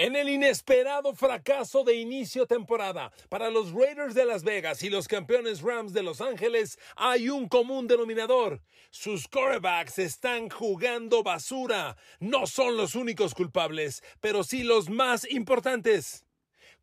[0.00, 5.08] En el inesperado fracaso de inicio temporada para los Raiders de Las Vegas y los
[5.08, 8.62] campeones Rams de Los Ángeles hay un común denominador.
[8.90, 11.96] Sus quarterbacks están jugando basura.
[12.20, 16.24] No son los únicos culpables, pero sí los más importantes.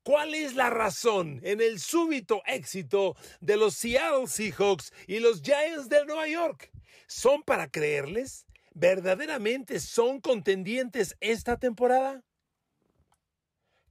[0.03, 5.87] ¿Cuál es la razón en el súbito éxito de los Seattle Seahawks y los Giants
[5.87, 6.69] de Nueva York?
[7.07, 8.45] ¿Son para creerles?
[8.73, 12.25] ¿Verdaderamente son contendientes esta temporada?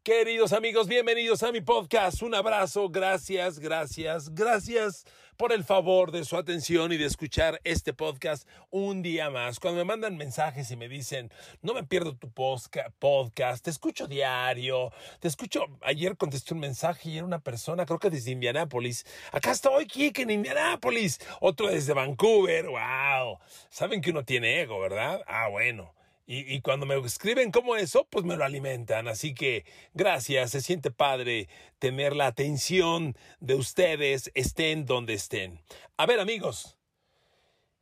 [0.05, 2.21] Queridos amigos, bienvenidos a mi podcast.
[2.21, 5.07] Un abrazo, gracias, gracias, gracias
[5.39, 9.59] por el favor de su atención y de escuchar este podcast un día más.
[9.59, 14.93] Cuando me mandan mensajes y me dicen, no me pierdo tu podcast, te escucho diario,
[15.21, 19.07] te escucho, ayer contesté un mensaje y era una persona, creo que desde Indianápolis.
[19.33, 21.19] Acá estoy, Kik, en Indianápolis.
[21.41, 23.39] Otro desde Vancouver, wow.
[23.71, 25.23] Saben que uno tiene ego, ¿verdad?
[25.27, 25.95] Ah, bueno.
[26.27, 29.09] Y, cuando me escriben como eso, pues me lo alimentan.
[29.09, 35.61] Así que gracias, se siente padre tener la atención de ustedes, estén donde estén.
[35.99, 36.79] A ver amigos,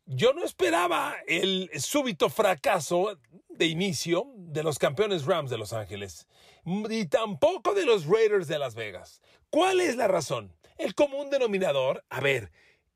[0.07, 3.17] yo no esperaba el súbito fracaso
[3.49, 6.27] de inicio de los campeones Rams de Los Ángeles,
[6.65, 9.23] ni tampoco de los Raiders de Las Vegas.
[9.51, 10.53] ¿Cuál es la razón?
[10.79, 12.51] El común denominador, a ver,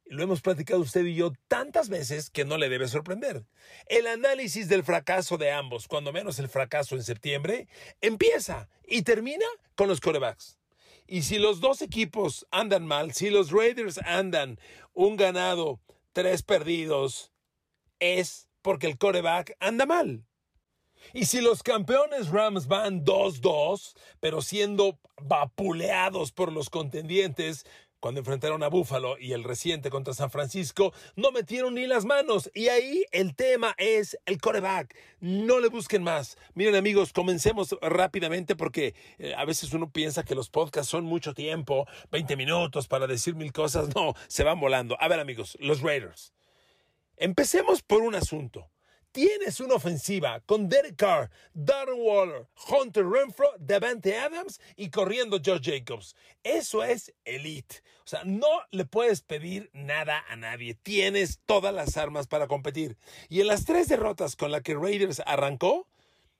[0.08, 3.44] lo hemos platicado usted y yo tantas veces que no le debe sorprender.
[3.86, 7.68] El análisis del fracaso de ambos, cuando menos el fracaso en septiembre,
[8.00, 10.58] empieza y termina con los corebacks.
[11.06, 14.58] Y si los dos equipos andan mal, si los Raiders andan
[14.92, 15.80] un ganado,
[16.12, 17.32] tres perdidos,
[18.00, 20.24] es porque el coreback anda mal.
[21.12, 27.64] Y si los campeones Rams van 2-2, pero siendo vapuleados por los contendientes,
[28.06, 32.48] cuando enfrentaron a Buffalo y el reciente contra San Francisco, no metieron ni las manos.
[32.54, 34.96] Y ahí el tema es el coreback.
[35.18, 36.38] No le busquen más.
[36.54, 41.34] Miren amigos, comencemos rápidamente porque eh, a veces uno piensa que los podcasts son mucho
[41.34, 43.92] tiempo, 20 minutos para decir mil cosas.
[43.96, 44.96] No, se van volando.
[45.00, 46.32] A ver amigos, los Raiders.
[47.16, 48.70] Empecemos por un asunto
[49.16, 55.62] tienes una ofensiva con Derek Carr, Darren Waller, Hunter Renfro, Devante Adams y corriendo Josh
[55.62, 56.14] Jacobs.
[56.44, 57.76] Eso es elite.
[58.04, 60.74] O sea, no le puedes pedir nada a nadie.
[60.74, 62.98] Tienes todas las armas para competir.
[63.30, 65.88] Y en las tres derrotas con las que Raiders arrancó,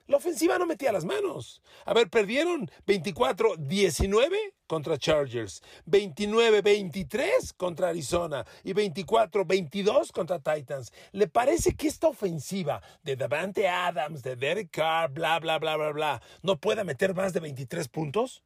[0.06, 1.62] la ofensiva no metía las manos.
[1.84, 4.36] A ver, perdieron 24-19
[4.66, 10.92] contra Chargers, 29-23 contra Arizona y 24-22 contra Titans.
[11.12, 15.92] ¿Le parece que esta ofensiva de Davante Adams, de Derek Carr, bla, bla, bla, bla,
[15.92, 18.42] bla, no pueda meter más de 23 puntos?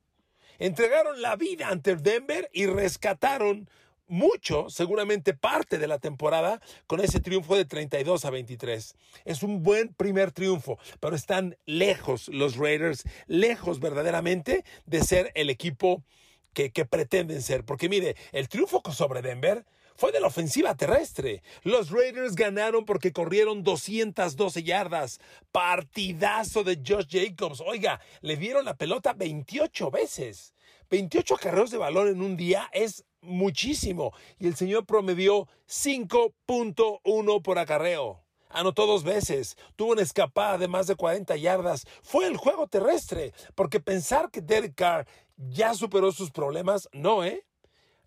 [0.59, 3.69] Entregaron la vida ante Denver y rescataron
[4.11, 8.95] mucho, seguramente parte de la temporada, con ese triunfo de 32 a 23.
[9.25, 15.49] Es un buen primer triunfo, pero están lejos los Raiders, lejos verdaderamente de ser el
[15.49, 16.03] equipo
[16.53, 17.65] que, pretenden ser.
[17.65, 19.65] Porque mire, el triunfo sobre Denver
[19.97, 21.43] fue de la ofensiva terrestre.
[21.63, 25.21] Los Raiders ganaron porque corrieron 212 yardas.
[25.53, 27.61] Partidazo de Josh Jacobs.
[27.61, 30.55] Oiga, le dieron la pelota 28 veces.
[30.91, 34.13] 28 acarreos de balón en un día es muchísimo.
[34.39, 38.23] Y el señor promedió 5.1 por acarreo.
[38.53, 41.87] Anotó dos veces, tuvo una escapada de más de 40 yardas.
[42.03, 47.45] Fue el juego terrestre, porque pensar que Derek Carr ya superó sus problemas, no, ¿eh?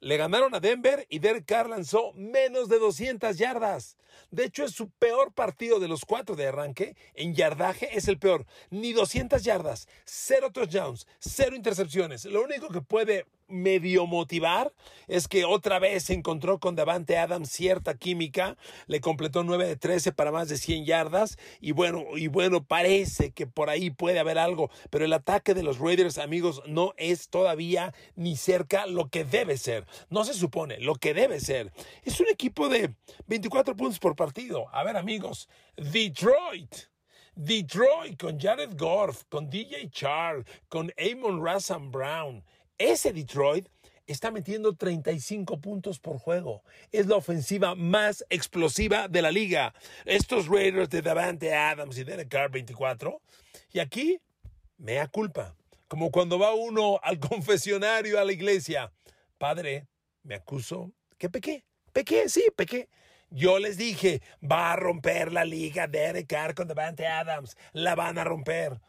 [0.01, 3.95] Le ganaron a Denver y Derek Carr lanzó menos de 200 yardas.
[4.31, 6.97] De hecho, es su peor partido de los cuatro de arranque.
[7.13, 8.45] En yardaje es el peor.
[8.69, 12.25] Ni 200 yardas, cero touchdowns, cero intercepciones.
[12.25, 14.73] Lo único que puede medio motivar
[15.07, 19.75] es que otra vez se encontró con Davante Adams cierta química, le completó 9 de
[19.75, 24.19] 13 para más de 100 yardas y bueno, y bueno, parece que por ahí puede
[24.19, 29.09] haber algo, pero el ataque de los Raiders, amigos, no es todavía ni cerca lo
[29.09, 29.85] que debe ser.
[30.09, 31.71] No se supone, lo que debe ser.
[32.03, 32.93] Es un equipo de
[33.27, 34.67] 24 puntos por partido.
[34.73, 36.73] A ver, amigos, Detroit.
[37.35, 42.43] Detroit con Jared Goff, con DJ Charles, con Amon Rassam Brown.
[42.77, 43.67] Ese Detroit
[44.07, 46.63] está metiendo 35 puntos por juego.
[46.91, 49.73] Es la ofensiva más explosiva de la liga.
[50.05, 53.21] Estos Raiders de Davante Adams y Derek Carr 24.
[53.71, 54.19] Y aquí,
[54.77, 55.55] mea culpa.
[55.87, 58.91] Como cuando va uno al confesionario, a la iglesia.
[59.37, 59.87] Padre,
[60.23, 61.63] me acuso que pequé.
[61.91, 62.89] Pequé, sí, pequé.
[63.29, 67.55] Yo les dije, va a romper la liga Derek Carr con Davante Adams.
[67.71, 68.79] La van a romper.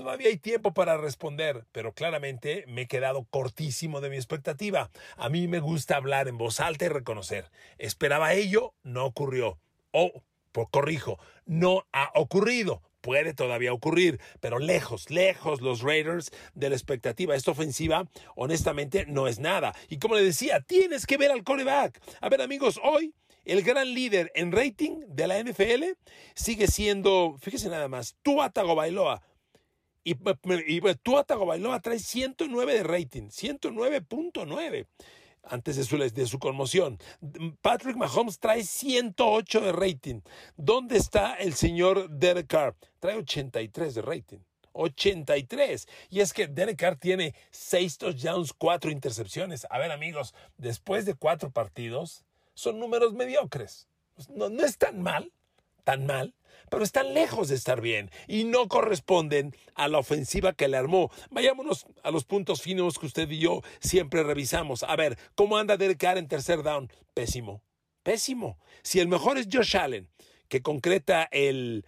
[0.00, 4.90] Todavía hay tiempo para responder, pero claramente me he quedado cortísimo de mi expectativa.
[5.18, 7.50] A mí me gusta hablar en voz alta y reconocer.
[7.76, 9.58] Esperaba ello, no ocurrió.
[9.90, 12.80] O, por corrijo, no ha ocurrido.
[13.02, 17.34] puede todavía ocurrir, pero lejos, lejos los Raiders de la expectativa.
[17.34, 19.74] Esta ofensiva, honestamente, no es nada.
[19.90, 22.00] Y como le decía, tienes que ver al coreback.
[22.22, 23.12] A ver, amigos, hoy
[23.44, 25.84] el gran líder en rating de la NFL
[26.34, 29.22] sigue siendo, fíjese nada más, Tua Tagovailoa.
[30.10, 34.86] Y, y Tua Tagovailoa trae 109 de rating, 109.9
[35.44, 36.98] antes de su, de su conmoción.
[37.62, 40.20] Patrick Mahomes trae 108 de rating.
[40.56, 42.76] ¿Dónde está el señor Derek Carr?
[42.98, 44.38] Trae 83 de rating.
[44.72, 45.88] 83.
[46.10, 49.66] Y es que Derek Carr tiene 6 touchdowns, 4 intercepciones.
[49.70, 52.24] A ver, amigos, después de 4 partidos,
[52.54, 53.88] son números mediocres.
[54.28, 55.32] No, no es tan mal,
[55.80, 56.34] tan mal,
[56.70, 61.10] pero están lejos de estar bien y no corresponden a la ofensiva que le armó.
[61.30, 64.82] Vayámonos a los puntos finos que usted y yo siempre revisamos.
[64.84, 66.90] A ver, ¿cómo anda Derek Carr en tercer down?
[67.12, 67.62] Pésimo,
[68.02, 68.58] pésimo.
[68.82, 70.08] Si el mejor es Josh Allen,
[70.48, 71.84] que concreta el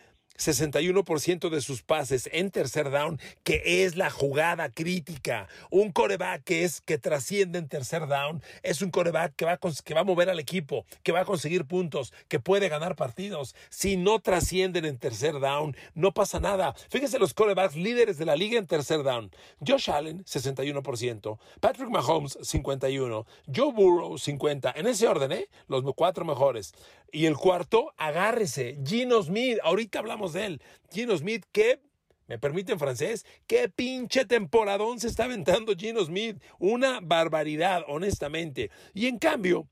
[0.46, 5.48] 61% de sus pases en tercer down, que es la jugada crítica.
[5.70, 9.58] Un coreback que es que trasciende en tercer down, es un coreback que va, a,
[9.58, 13.54] que va mover al equipo, que va a conseguir puntos, que puede ganar partidos.
[13.70, 16.74] Si no trascienden en tercer down, no pasa nada.
[16.90, 19.30] Fíjense los corebacks líderes de la liga en tercer down.
[19.66, 24.72] Josh Allen, 61%, Patrick Mahomes, 51%, Joe Burrow, 50%.
[24.74, 25.48] En ese orden, ¿eh?
[25.68, 26.74] Los cuatro mejores.
[27.14, 29.58] Y el cuarto, agárrese, Gino Smith.
[29.62, 30.62] Ahorita hablamos de él.
[30.90, 31.80] Gino Smith, que,
[32.26, 36.42] me permiten francés, qué pinche temporadón se está aventando Gino Smith.
[36.58, 38.70] Una barbaridad, honestamente.
[38.94, 39.68] Y en cambio,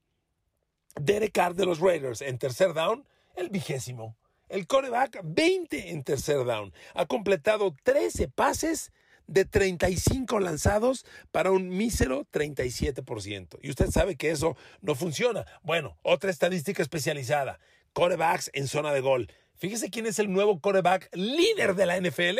[1.00, 4.16] Derek Carr de los Raiders en tercer down, el vigésimo.
[4.48, 6.72] El coreback, 20 en tercer down.
[6.94, 8.90] Ha completado 13 pases
[9.30, 13.58] de 35 lanzados para un mísero 37%.
[13.62, 15.46] Y usted sabe que eso no funciona.
[15.62, 17.60] Bueno, otra estadística especializada.
[17.92, 19.32] Corebacks en zona de gol.
[19.60, 22.38] Fíjese quién es el nuevo coreback líder de la NFL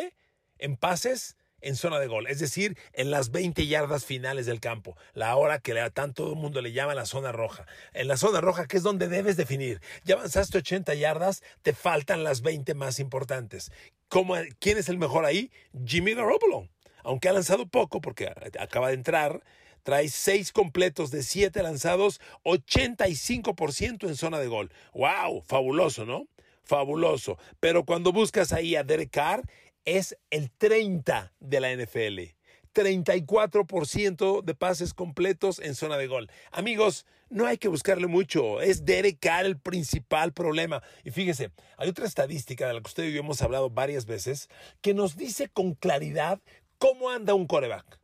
[0.56, 4.96] en pases en zona de gol, es decir, en las 20 yardas finales del campo,
[5.12, 7.66] la hora que le, tanto todo el mundo le llama la zona roja.
[7.92, 9.82] En la zona roja, que es donde debes definir.
[10.04, 13.70] Ya avanzaste 80 yardas, te faltan las 20 más importantes.
[14.08, 15.52] ¿Cómo, ¿Quién es el mejor ahí?
[15.84, 16.70] Jimmy Garoppolo
[17.02, 19.42] aunque ha lanzado poco porque acaba de entrar,
[19.82, 24.72] trae seis completos de siete lanzados, 85% en zona de gol.
[24.92, 25.42] ¡Wow!
[25.46, 26.26] Fabuloso, ¿no?
[26.62, 27.38] Fabuloso.
[27.58, 29.42] Pero cuando buscas ahí a Derek Carr,
[29.84, 32.34] es el 30 de la NFL.
[32.72, 36.30] 34% de pases completos en zona de gol.
[36.52, 38.60] Amigos, no hay que buscarle mucho.
[38.60, 40.82] Es Derek Carr el principal problema.
[41.02, 44.48] Y fíjese, hay otra estadística de la que usted y yo hemos hablado varias veces
[44.80, 46.40] que nos dice con claridad
[46.80, 48.00] ¿Cómo anda un coreback?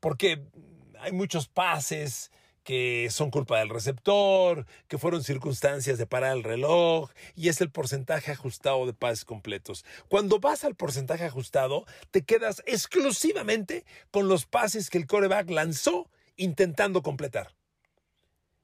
[0.00, 0.42] Porque
[1.00, 2.32] hay muchos pases
[2.66, 7.70] que son culpa del receptor, que fueron circunstancias de parar el reloj, y es el
[7.70, 9.84] porcentaje ajustado de pases completos.
[10.08, 16.10] Cuando vas al porcentaje ajustado, te quedas exclusivamente con los pases que el coreback lanzó
[16.36, 17.54] intentando completar.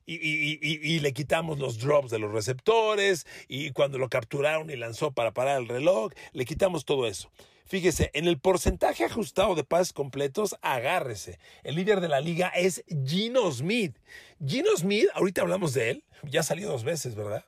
[0.05, 5.13] Y, y, le quitamos los drops de los receptores, y cuando lo capturaron y lanzó
[5.13, 7.31] para parar el reloj, le quitamos todo eso.
[7.73, 11.39] Fíjese, en el porcentaje ajustado de pases completos, agárrese.
[11.63, 13.97] El líder de la liga es Gino Smith.
[14.47, 17.47] Gino Smith, ahorita hablamos de él, ya salió dos veces, ¿verdad?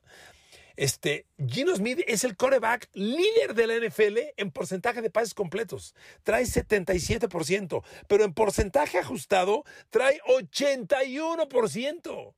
[0.77, 5.95] Este, Gino Smith es el coreback líder de la NFL en porcentaje de pases completos.
[6.23, 12.35] Trae 77%, pero en porcentaje ajustado trae 81%.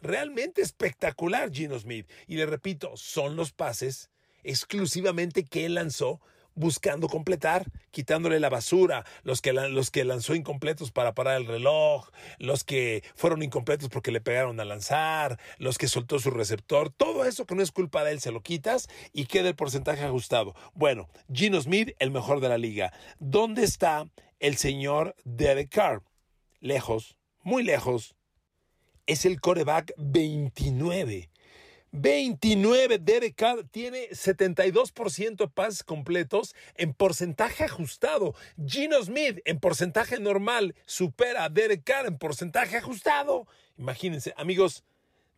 [0.00, 2.10] Realmente espectacular Gino Smith.
[2.26, 4.08] Y le repito, son los pases
[4.42, 6.22] exclusivamente que él lanzó
[6.56, 12.08] buscando completar, quitándole la basura, los que, los que lanzó incompletos para parar el reloj,
[12.38, 17.24] los que fueron incompletos porque le pegaron a lanzar, los que soltó su receptor, todo
[17.24, 20.54] eso que no es culpa de él se lo quitas y queda el porcentaje ajustado.
[20.74, 22.92] Bueno, Gino Smith, el mejor de la liga.
[23.20, 24.08] ¿Dónde está
[24.40, 26.02] el señor Derek Carr?
[26.60, 28.16] Lejos, muy lejos.
[29.06, 31.30] Es el coreback 29
[31.98, 32.98] 29.
[32.98, 38.34] Derek Carr tiene 72% de pases completos en porcentaje ajustado.
[38.64, 43.46] Gino Smith en porcentaje normal supera a Derek Carr en porcentaje ajustado.
[43.78, 44.84] Imagínense, amigos.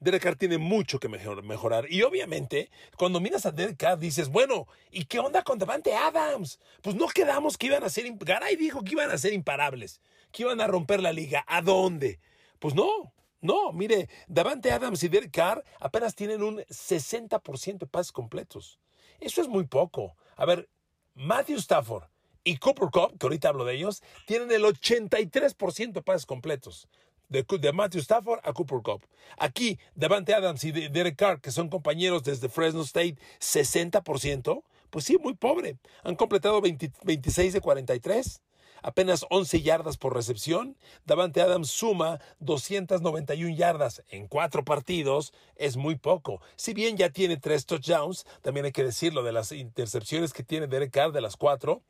[0.01, 1.87] Derek Carr tiene mucho que mejorar.
[1.91, 6.61] Y obviamente, cuando miras a Derek Carr, dices, bueno, ¿y qué onda con Devante Adams?
[6.83, 8.07] Pues no quedamos que iban a ser.
[8.19, 10.01] Garay dijo que iban a ser imparables,
[10.33, 11.45] que iban a romper la liga.
[11.49, 12.21] ¿A dónde?
[12.59, 18.13] Pues no, no, mire, Davante Adams y Derek Carr apenas tienen un 60% de pases
[18.13, 18.81] completos.
[19.21, 20.17] Eso es muy poco.
[20.37, 20.69] A ver,
[21.15, 22.05] Matthew Stafford
[22.43, 26.89] y Cooper Cup, que ahorita hablo de ellos, tienen el 83% de pases completos.
[27.29, 29.07] De, Matthew Stafford a Cooper Cup.
[29.37, 34.63] Aquí, Davante Adams y Derek Carr, que son compañeros desde Fresno State, 60%.
[34.89, 35.77] Pues sí, muy pobre.
[36.05, 38.41] Han completado 26 de 43
[38.83, 40.77] apenas 11 yardas por recepción.
[41.05, 46.41] Davante Adams suma 291 yardas en cuatro partidos, es muy poco.
[46.57, 50.67] Si bien ya tiene tres touchdowns, también hay que decirlo de las intercepciones que tiene
[50.67, 51.83] Derek Carr de las cuatro.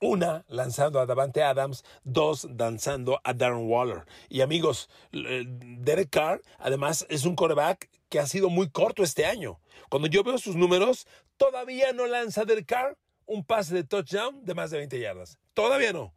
[0.00, 4.04] Una lanzando a Davante Adams, dos lanzando a Darren Waller.
[4.28, 9.60] Y amigos, Derek Carr además es un coreback que ha sido muy corto este año.
[9.88, 14.54] Cuando yo veo sus números, todavía no lanza Derek Carr un pase de touchdown de
[14.54, 15.38] más de 20 yardas.
[15.52, 16.12] Todavía no.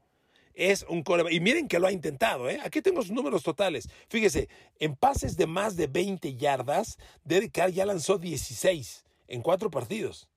[0.54, 1.34] Es un coreback.
[1.34, 2.50] Y miren que lo ha intentado.
[2.50, 2.60] ¿eh?
[2.64, 3.90] Aquí tengo sus números totales.
[4.10, 4.50] Fíjese,
[4.80, 10.28] en pases de más de 20 yardas, Derek Carr ya lanzó 16 en cuatro partidos.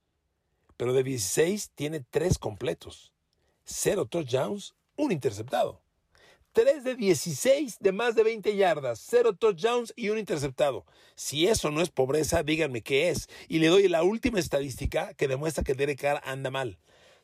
[0.77, 3.13] Pero de 16 tiene tres completos.
[3.65, 5.81] Cero touchdowns, un interceptado.
[6.53, 10.85] 3 de 16 de más de 20 yardas, 0 touchdowns y un interceptado.
[11.15, 13.29] Si eso no es pobreza, díganme qué es.
[13.49, 16.79] Y le doy la última estadística que demuestra que Derek Carr anda mal.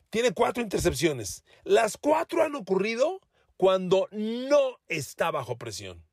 [0.09, 1.43] Tiene cuatro intercepciones.
[1.65, 3.19] Las cuatro han ocurrido
[3.57, 6.05] cuando no está bajo presión,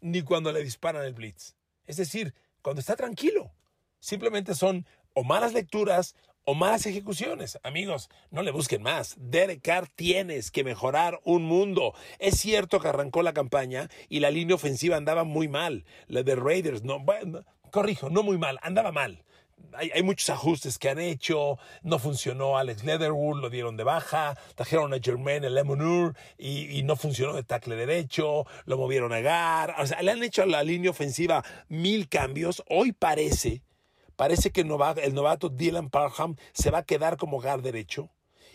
[0.00, 1.54] ni cuando le disparan el blitz.
[1.84, 3.52] Es decir, cuando está tranquilo.
[4.00, 6.16] Simplemente son o malas lecturas
[6.46, 7.58] o malas ejecuciones.
[7.64, 9.16] Amigos, no le busquen más.
[9.18, 11.92] Derek Carr tienes que mejorar un mundo.
[12.20, 15.84] Es cierto que arrancó la campaña y la línea ofensiva andaba muy mal.
[16.06, 19.24] La de Raiders, no, bueno, corrijo, no muy mal, andaba mal.
[19.72, 24.94] Hay, muchos ajustes que han hecho, no funcionó Alex Leatherwood, lo dieron de baja, trajeron
[24.94, 29.86] a Jermaine Lemonur y, y no funcionó de tackle derecho, lo movieron a Gar, o
[29.86, 32.62] sea, le han hecho a la línea ofensiva mil cambios.
[32.68, 33.65] Hoy parece
[34.16, 38.10] Parece que el novato, Dylan Parham se va a quedar como guard derecho.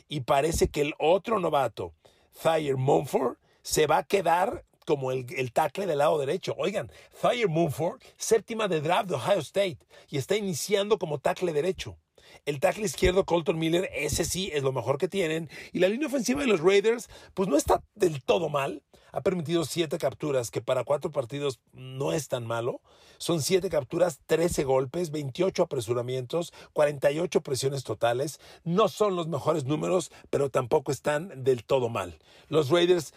[0.07, 1.93] Y parece que el otro novato,
[2.41, 6.55] Thayer Mumford, se va a quedar como el, el, tackle del lado derecho.
[6.57, 6.91] Oigan,
[7.21, 9.77] Thayer Mumford, séptima de draft de Ohio State,
[10.09, 11.97] y está iniciando como tackle derecho.
[12.45, 15.49] El tackle izquierdo, Colton Miller, ese sí es lo mejor que tienen.
[15.71, 18.81] Y la línea ofensiva de los Raiders, pues no está del todo mal.
[19.11, 22.81] Ha permitido siete capturas, que para cuatro partidos no es tan malo.
[23.17, 28.39] Son siete capturas, 13 golpes, 28 apresuramientos, 48 presiones totales.
[28.63, 32.17] No son los mejores números, pero tampoco están del todo mal.
[32.49, 33.13] Los Raiders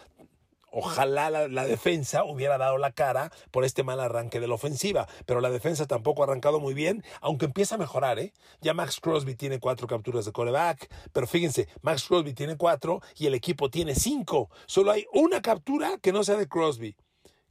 [0.77, 5.39] Ojalá la, defensa hubiera dado la cara por este mal arranque de la ofensiva, pero
[5.39, 8.33] la defensa tampoco ha arrancado muy bien, aunque empieza a mejorar, ¿eh?
[8.59, 13.25] Ya Max Crosby tiene cuatro capturas de coreback, pero fíjense, Max Crosby tiene cuatro y
[13.27, 14.49] el equipo tiene cinco.
[14.65, 16.97] Solo hay una captura que no sea de Crosby,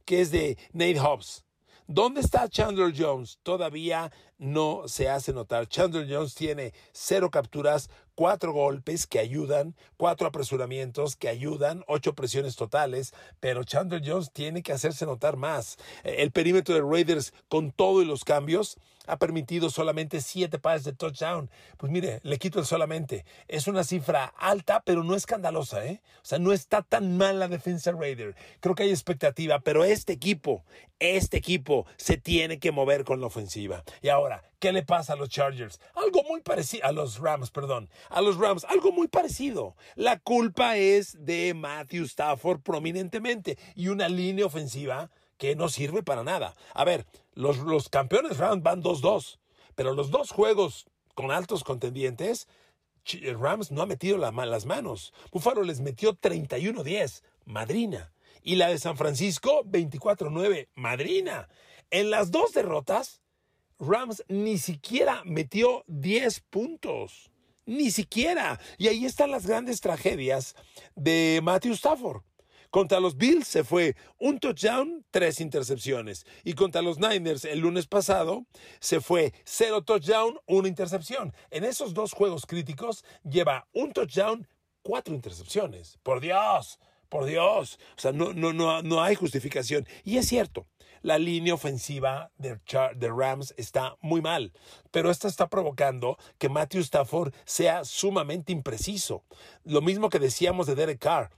[0.05, 1.44] que es de Nate Hobbs.
[1.87, 3.37] ¿Dónde está Chandler Jones?
[3.43, 5.67] Todavía no se hace notar.
[5.67, 12.55] Chandler Jones tiene cero capturas, cuatro golpes que ayudan, cuatro apresuramientos que ayudan, ocho presiones
[12.55, 15.77] totales, pero Chandler Jones tiene que hacerse notar más.
[16.03, 18.77] El perímetro de Raiders con todo y los cambios
[19.07, 21.49] ha permitido solamente siete pases de touchdown.
[21.77, 23.25] Pues mire, le quito el solamente.
[23.47, 26.01] Es una cifra alta, pero no escandalosa, ¿eh?
[26.17, 28.35] O sea, no está tan mal la defensa Raider.
[28.59, 30.63] Creo que hay expectativa, pero este equipo,
[30.99, 33.83] este equipo se tiene que mover con la ofensiva.
[34.01, 35.79] Y ahora, ¿qué le pasa a los Chargers?
[35.93, 39.75] Algo muy parecido, a los Rams, perdón, a los Rams, algo muy parecido.
[39.95, 46.23] La culpa es de Matthew Stafford prominentemente y una línea ofensiva que no sirve para
[46.23, 46.55] nada.
[46.73, 49.37] A ver, los, los campeones Rams van 2-2,
[49.75, 52.47] pero los dos juegos con altos contendientes,
[53.39, 55.13] Rams no ha metido las manos.
[55.31, 58.11] Buffalo les metió 31-10, madrina.
[58.41, 61.47] Y la de San Francisco, 24-9, madrina.
[61.89, 63.21] En las dos derrotas,
[63.79, 67.31] Rams ni siquiera metió 10 puntos.
[67.65, 68.59] Ni siquiera.
[68.77, 70.55] Y ahí están las grandes tragedias
[70.95, 72.21] de Matthew Stafford.
[72.75, 76.25] Contra los Bills se fue un touchdown, tres intercepciones.
[76.43, 78.47] Y contra los Niners el lunes pasado
[78.81, 81.33] se fue cero touchdown, una intercepción.
[81.51, 84.45] En esos dos juegos críticos lleva un touchdown,
[84.81, 85.99] cuatro intercepciones.
[86.03, 86.77] Por Dios,
[87.07, 87.79] por Dios.
[87.97, 89.87] O sea, no, no, no, no hay justificación.
[90.03, 90.67] Y es cierto,
[91.01, 92.59] la línea ofensiva de,
[93.09, 94.51] Rams está muy mal,
[94.91, 99.23] pero esto está provocando que Matthew Stafford sea sumamente impreciso.
[99.63, 101.31] Lo mismo que decíamos de Derek Carr.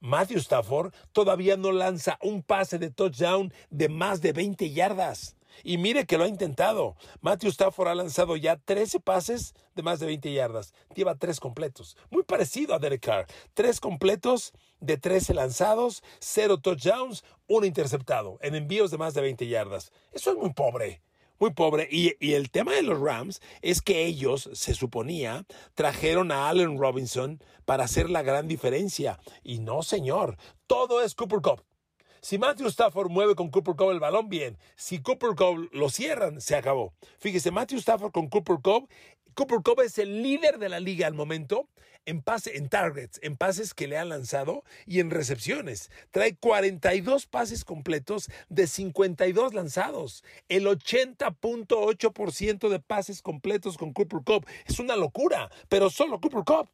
[0.00, 5.36] Matthew Stafford todavía no lanza un pase de touchdown de más de 20 yardas.
[5.62, 6.96] Y mire que lo ha intentado.
[7.20, 10.72] Matthew Stafford ha lanzado ya 13 pases de más de 20 yardas.
[10.94, 11.98] Lleva tres completos.
[12.10, 13.26] Muy parecido a Derek Carr.
[13.52, 19.46] Tres completos de 13 lanzados, cero touchdowns, un interceptado en envíos de más de 20
[19.48, 19.92] yardas.
[20.12, 21.02] Eso es muy pobre
[21.40, 21.88] muy pobre.
[21.90, 27.42] Y, el tema de los Rams es que ellos, se suponía, trajeron a Allen Robinson
[27.64, 29.18] para hacer la gran diferencia.
[29.42, 31.64] Y no, señor, todo es Cooper Cup.
[32.22, 34.58] Si Matthew Stafford mueve con Cooper Cup el balón, bien.
[34.76, 36.92] Si Cooper Cup lo cierran, se acabó.
[37.18, 38.88] Fíjese, Matthew Stafford con Cooper Cup.
[39.34, 41.68] Cooper Cup es el líder de la liga al momento
[42.06, 45.90] en pase, en targets, en pases que le han lanzado y en recepciones.
[46.10, 50.24] Trae 42 pases completos de 52 lanzados.
[50.48, 54.46] El 80.8% de pases completos con Cooper Cup.
[54.66, 56.68] Es una locura, pero solo Cooper Cup.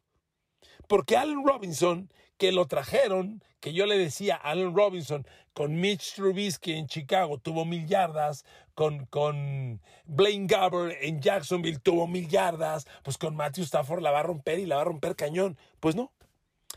[0.87, 6.73] Porque Allen Robinson, que lo trajeron, que yo le decía, Allen Robinson con Mitch Trubisky
[6.73, 13.17] en Chicago tuvo mil yardas, con, con Blaine Gabbert en Jacksonville tuvo mil yardas, pues
[13.17, 15.57] con Matthew Stafford la va a romper y la va a romper cañón.
[15.79, 16.11] Pues no.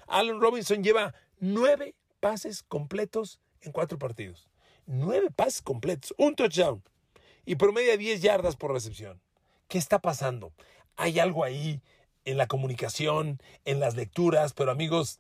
[0.07, 4.49] Allen Robinson lleva nueve pases completos en cuatro partidos.
[4.87, 6.83] Nueve pases completos, un touchdown
[7.45, 9.21] y promedia 10 yardas por recepción.
[9.69, 10.52] ¿Qué está pasando?
[10.97, 11.83] Hay algo ahí
[12.25, 15.19] en la comunicación, en las lecturas, pero amigos,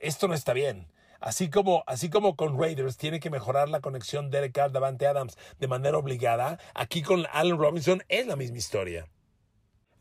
[0.00, 0.88] esto no está bien.
[1.20, 5.36] Así como, así como con Raiders tiene que mejorar la conexión Derek Carr Davante Adams
[5.58, 9.06] de manera obligada, aquí con Allen Robinson es la misma historia.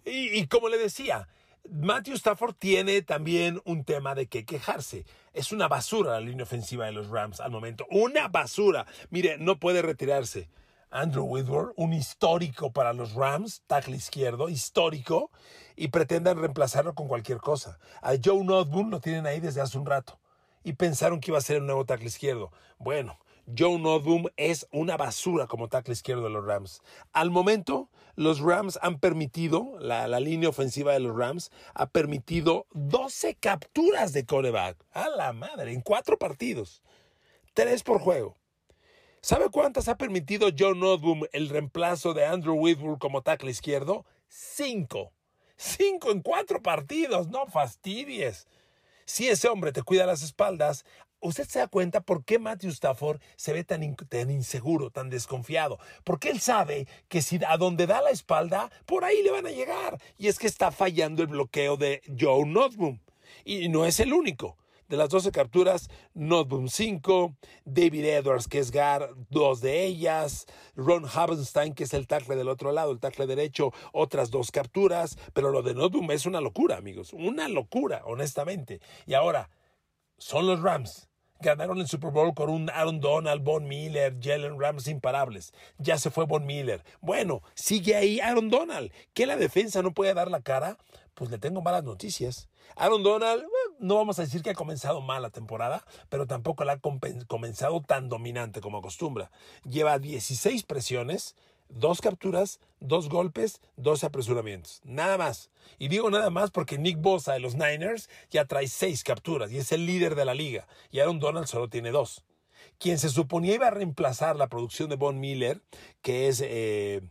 [0.05, 1.27] Y, y como le decía,
[1.69, 5.05] Matthew Stafford tiene también un tema de que quejarse.
[5.33, 7.85] Es una basura la línea ofensiva de los Rams al momento.
[7.91, 8.85] Una basura.
[9.09, 10.49] Mire, no puede retirarse.
[10.91, 15.31] Andrew Whitworth, un histórico para los Rams, tackle izquierdo, histórico,
[15.75, 17.79] y pretendan reemplazarlo con cualquier cosa.
[18.01, 20.19] A Joe Notboom lo tienen ahí desde hace un rato
[20.63, 22.51] y pensaron que iba a ser el nuevo tackle izquierdo.
[22.77, 23.17] Bueno,
[23.57, 26.81] Joe Notboom es una basura como tackle izquierdo de los Rams.
[27.13, 33.35] Al momento, los Rams han permitido, la, línea ofensiva de los Rams ha permitido 12
[33.35, 34.77] capturas de coreback.
[34.91, 36.83] A la madre, en cuatro partidos.
[37.53, 38.38] Tres por juego.
[39.21, 44.05] ¿Sabe cuántas ha permitido Joe Notboom el reemplazo de Andrew Whitworth como tackle izquierdo?
[44.29, 45.11] Cinco.
[45.57, 47.27] Cinco en cuatro partidos.
[47.27, 48.47] No fastidies.
[49.05, 50.85] Si ese hombre te cuida las espaldas,
[51.19, 55.79] usted se da cuenta por qué Matthew Stafford se ve tan, tan, inseguro, tan desconfiado.
[56.05, 59.51] Porque él sabe que si a donde da la espalda, por ahí le van a
[59.51, 60.01] llegar.
[60.17, 62.99] Y es que está fallando el bloqueo de Joe Notboom.
[63.43, 64.55] Y no es el único.
[64.89, 71.05] De las 12 capturas, Notboom 5, David Edwards, que es Gar, dos de ellas, Ron
[71.05, 75.51] Habenstein, que es el tackle del otro lado, el tackle derecho, otras dos capturas, pero
[75.51, 78.81] lo de Notboom es una locura, amigos, una locura, honestamente.
[79.05, 79.51] Y ahora,
[80.17, 81.07] son los Rams.
[81.41, 85.53] Ganaron el Super Bowl con un Aaron Donald, Von Miller, Jalen Rams imparables.
[85.77, 86.83] Ya se fue Von Miller.
[86.99, 88.91] Bueno, sigue ahí Aaron Donald.
[89.13, 90.77] ¿Que la defensa no puede dar la cara?
[91.13, 92.49] Pues le tengo malas noticias.
[92.75, 93.45] Aaron Donald,
[93.79, 96.79] no vamos a decir que ha comenzado mal la temporada, pero tampoco la ha
[97.27, 99.31] comenzado tan dominante como acostumbra.
[99.63, 101.35] Lleva 16 presiones,
[101.69, 104.81] dos capturas, dos golpes, dos apresuramientos.
[104.83, 105.49] Nada más.
[105.77, 109.57] Y digo nada más porque Nick Bosa de los Niners ya trae seis capturas y
[109.57, 110.67] es el líder de la liga.
[110.91, 112.23] Y Aaron Donald solo tiene dos.
[112.77, 115.61] Quien se suponía iba a reemplazar la producción de Von Miller,
[116.01, 117.01] que es, eh,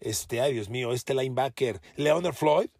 [0.00, 2.70] este, ay Dios mío, este linebacker, Leonard Floyd,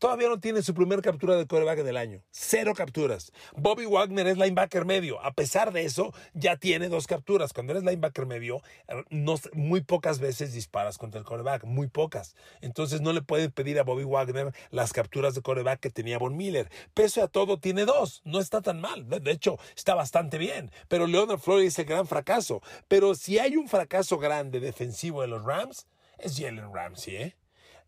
[0.00, 2.22] Todavía no tiene su primer captura de coreback del año.
[2.30, 3.32] Cero capturas.
[3.54, 5.22] Bobby Wagner es linebacker medio.
[5.22, 7.52] A pesar de eso, ya tiene dos capturas.
[7.52, 8.62] Cuando eres linebacker medio,
[9.10, 11.64] no, muy pocas veces disparas contra el coreback.
[11.64, 12.34] Muy pocas.
[12.62, 16.34] Entonces no le puedes pedir a Bobby Wagner las capturas de coreback que tenía Von
[16.34, 16.70] Miller.
[16.94, 18.22] Pese a todo, tiene dos.
[18.24, 19.06] No está tan mal.
[19.06, 20.72] De hecho, está bastante bien.
[20.88, 22.62] Pero Leonard Floyd es el gran fracaso.
[22.88, 25.86] Pero si hay un fracaso grande defensivo de los Rams,
[26.16, 27.36] es Jalen Ramsey, ¿eh?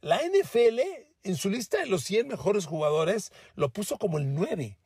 [0.02, 0.80] La NFL
[1.22, 4.76] en su lista de los 100 mejores jugadores lo puso como el 9.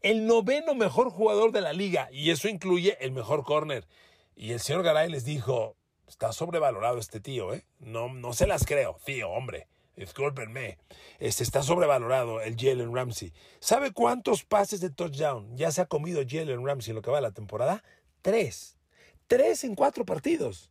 [0.00, 2.08] El noveno mejor jugador de la liga.
[2.12, 3.88] Y eso incluye el mejor corner.
[4.36, 7.66] Y el señor Garay les dijo, está sobrevalorado este tío, ¿eh?
[7.80, 9.66] No, no se las creo, tío, hombre.
[9.96, 10.78] Discúlpenme.
[11.18, 13.32] Este está sobrevalorado el Jalen Ramsey.
[13.58, 17.16] ¿Sabe cuántos pases de touchdown ya se ha comido Jalen Ramsey en lo que va
[17.16, 17.82] de la temporada?
[18.22, 18.76] Tres.
[19.26, 20.70] Tres en cuatro partidos.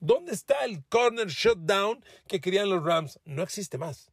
[0.00, 3.18] ¿Dónde está el corner shutdown que querían los Rams?
[3.24, 4.10] No existe más.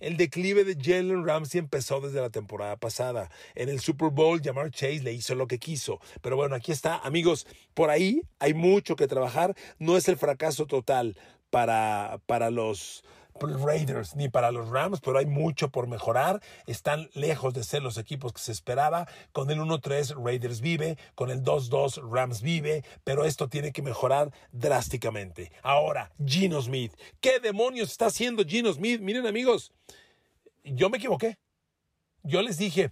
[0.00, 3.30] El declive de Jalen Ramsey empezó desde la temporada pasada.
[3.54, 5.98] En el Super Bowl, Jamar Chase le hizo lo que quiso.
[6.20, 9.54] Pero bueno, aquí está, amigos, por ahí hay mucho que trabajar.
[9.78, 11.16] No es el fracaso total
[11.48, 13.02] para, para los
[13.40, 16.40] Raiders ni para los Rams, pero hay mucho por mejorar.
[16.66, 19.08] Están lejos de ser los equipos que se esperaba.
[19.32, 24.32] Con el 1-3 Raiders vive, con el 2-2 Rams vive, pero esto tiene que mejorar
[24.52, 25.52] drásticamente.
[25.62, 26.92] Ahora, Gino Smith.
[27.20, 29.00] ¿Qué demonios está haciendo Gino Smith?
[29.00, 29.72] Miren amigos,
[30.62, 31.38] yo me equivoqué.
[32.22, 32.90] Yo les dije,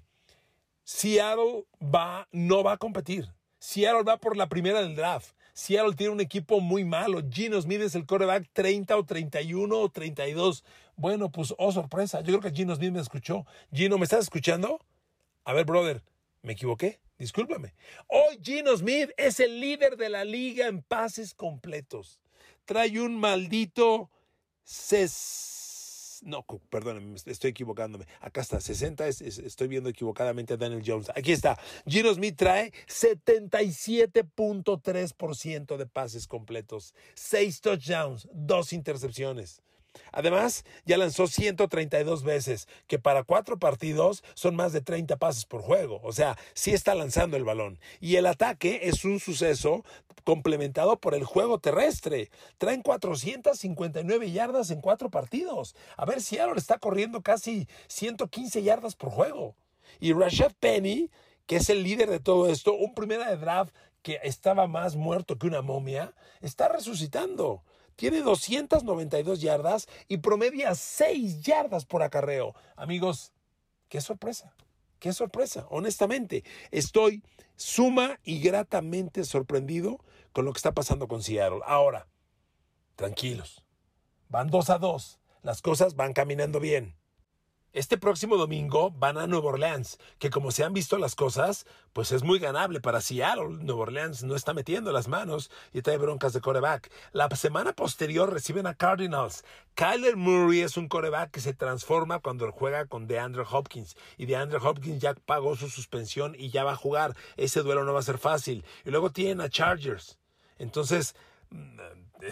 [0.85, 3.33] Seattle va, no va a competir.
[3.59, 5.35] Seattle va por la primera del draft.
[5.53, 7.23] Seattle tiene un equipo muy malo.
[7.31, 10.65] Gino Smith es el coreback 30 o 31 o 32.
[10.97, 12.21] Bueno, pues, oh, sorpresa.
[12.21, 13.47] Yo creo que Gino Smith me escuchó.
[13.73, 14.81] Gino, ¿me estás escuchando?
[15.45, 16.03] A ver, brother,
[16.43, 17.01] me equivoqué.
[17.19, 17.75] Discúlpame.
[18.09, 22.19] Hoy Gino Smith es el líder de la liga en pases completos.
[22.65, 24.11] Trae un maldito
[24.65, 25.62] ses...
[26.25, 28.07] No, perdóname, estoy equivocándome.
[28.21, 31.11] Acá está, 60, estoy viendo equivocadamente a Daniel Jones.
[31.17, 31.59] Aquí está.
[31.85, 39.63] Gino Smith trae 77.3% de pases completos, 6 touchdowns, 2 intercepciones.
[40.12, 45.62] Además, ya lanzó 132 veces, que para cuatro partidos son más de 30 pases por
[45.62, 46.00] juego.
[46.02, 47.78] O sea, sí está lanzando el balón.
[48.00, 49.85] Y el ataque es un suceso
[50.24, 52.31] complementado por el juego terrestre.
[52.59, 55.74] Traen 459 yardas en cuatro partidos.
[55.96, 59.55] A ver, si Seattle está corriendo casi 115 yardas por juego.
[60.00, 61.11] Y Rashad Penny,
[61.46, 65.38] que es el líder de todo esto, un primera de draft que estaba más muerto
[65.38, 67.62] que una momia, está resucitando.
[67.96, 72.55] Tiene 292 yardas y promedia 6 yardas por acarreo.
[72.76, 73.33] Amigos,
[73.88, 74.55] qué sorpresa.
[74.98, 76.44] Qué sorpresa, honestamente.
[76.70, 77.22] Estoy
[77.57, 79.98] suma y gratamente sorprendido
[80.33, 81.61] con lo que está pasando con Seattle.
[81.66, 82.07] Ahora,
[82.94, 83.64] tranquilos.
[84.28, 85.18] Van 2 a 2.
[85.42, 86.94] Las cosas van caminando bien.
[87.75, 92.13] Este próximo domingo van a Nueva Orleans, que como se han visto las cosas, pues
[92.13, 93.57] es muy ganable para Seattle.
[93.63, 96.93] Nueva Orleans no está metiendo las manos y trae broncas de coreback.
[97.13, 99.43] La semana posterior reciben a Cardinals.
[99.75, 103.97] Kyler Murray es un coreback que se transforma cuando juega con DeAndre Hopkins.
[104.19, 107.17] Y DeAndre Hopkins ya pagó su suspensión y ya va a jugar.
[107.39, 108.67] Ese duelo no va a ser fácil.
[108.85, 110.19] Y luego tienen a Chargers.
[110.59, 111.17] Entonces,
[111.49, 111.79] mm,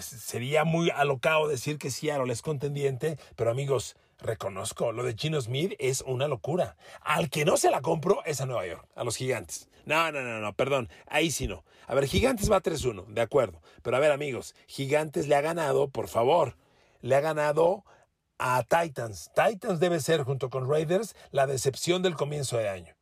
[0.00, 5.74] sería muy alocado decir que Seattle es contendiente, pero amigos, reconozco, lo de Gino Smith
[5.78, 6.76] es una locura.
[7.00, 9.68] Al que no se la compro es a Nueva York, a los gigantes.
[9.85, 11.64] No, no, no, no, perdón, ahí sí no.
[11.87, 13.61] A ver, gigantes va 3-1, de acuerdo.
[13.83, 16.56] Pero a ver, amigos, gigantes le ha ganado, por favor,
[17.00, 17.85] le ha ganado
[18.38, 19.30] a Titans.
[19.35, 22.94] Titans debe ser, junto con Raiders, la decepción del comienzo de año.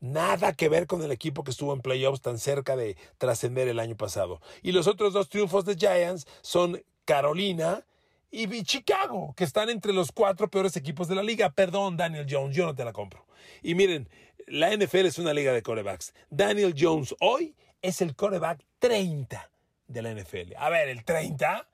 [0.00, 3.78] Nada que ver con el equipo que estuvo en playoffs tan cerca de trascender el
[3.78, 4.40] año pasado.
[4.60, 7.84] Y los otros dos triunfos de Giants son Carolina
[8.32, 11.50] y Chicago, que están entre los cuatro peores equipos de la liga.
[11.50, 13.26] Perdón, Daniel Jones, yo no te la compro.
[13.62, 14.08] Y miren,
[14.46, 16.14] la NFL es una liga de corebacks.
[16.30, 19.50] Daniel Jones hoy es el coreback 30
[19.86, 20.54] de la NFL.
[20.56, 21.68] A ver, el 30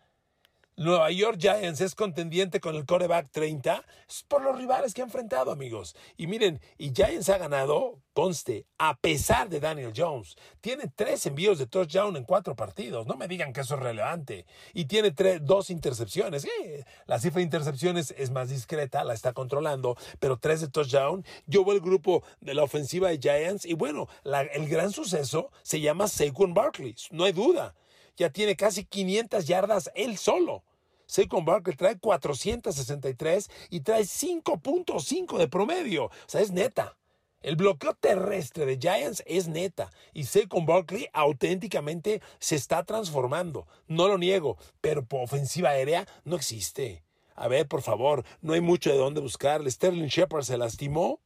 [0.78, 5.04] Nueva York Giants es contendiente con el coreback 30 es por los rivales que ha
[5.04, 5.96] enfrentado, amigos.
[6.16, 10.36] Y miren, y Giants ha ganado, conste, a pesar de Daniel Jones.
[10.60, 13.08] Tiene tres envíos de touchdown en cuatro partidos.
[13.08, 14.46] No me digan que eso es relevante.
[14.72, 16.44] Y tiene tres, dos intercepciones.
[16.44, 21.24] Eh, la cifra de intercepciones es más discreta, la está controlando, pero tres de touchdown.
[21.46, 24.06] Yo voy al grupo de la ofensiva de Giants y bueno,
[24.52, 26.94] el gran suceso se llama Saquon Barkley.
[27.10, 27.74] No hay duda
[28.18, 30.64] ya tiene casi 500 yardas él solo.
[31.08, 36.04] Saquon Barkley trae 463 y trae 5.5 de promedio.
[36.04, 36.98] O sea, es neta.
[37.40, 43.66] El bloqueo terrestre de Giants es neta y Saquon Barkley auténticamente se está transformando.
[43.86, 47.02] No lo niego, pero por ofensiva aérea no existe.
[47.34, 49.68] A ver, por favor, no hay mucho de dónde buscar.
[49.70, 51.20] Sterling Shepard se lastimó.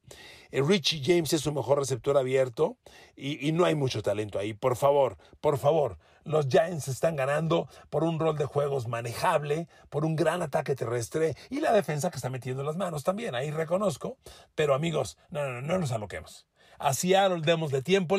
[0.50, 2.76] Eh, Richie James es su mejor receptor abierto
[3.16, 4.52] y, y no hay mucho talento ahí.
[4.52, 10.04] Por favor, por favor, los Giants están ganando por un rol de juegos manejable, por
[10.04, 13.34] un gran ataque terrestre y la defensa que está metiendo las manos también.
[13.34, 14.18] Ahí reconozco.
[14.54, 16.46] Pero amigos, no, no, no, no nos aloquemos.
[16.78, 18.16] A Seattle démosle tiempo,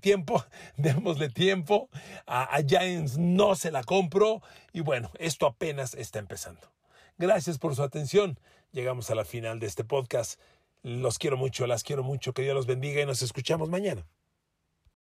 [0.00, 0.44] tiempo,
[0.76, 1.88] démosle tiempo.
[2.26, 4.42] A, a Giants no se la compro.
[4.72, 6.72] Y bueno, esto apenas está empezando.
[7.18, 8.38] Gracias por su atención.
[8.72, 10.40] Llegamos a la final de este podcast.
[10.82, 12.32] Los quiero mucho, las quiero mucho.
[12.32, 14.06] Que Dios los bendiga y nos escuchamos mañana.